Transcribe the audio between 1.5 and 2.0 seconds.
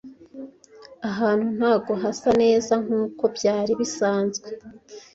ntago